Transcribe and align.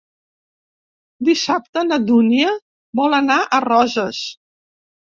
Dissabte 1.27 1.85
na 1.91 2.01
Dúnia 2.07 2.57
vol 3.03 3.21
anar 3.21 3.39
a 3.43 3.63
Roses. 3.71 4.27